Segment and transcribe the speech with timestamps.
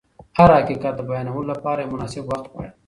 [0.37, 2.69] هر حقیقت د بیانولو لپاره یو مناسب وخت غواړي.